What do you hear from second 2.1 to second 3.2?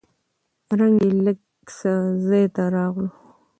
ځاى ته راغلو.